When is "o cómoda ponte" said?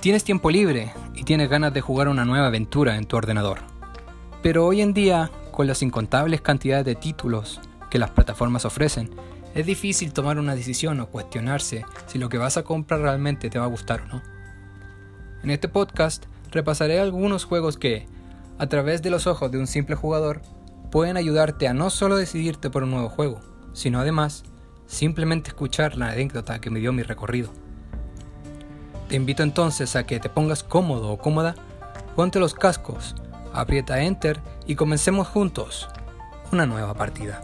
31.10-32.40